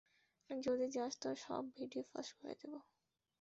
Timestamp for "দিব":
2.61-2.73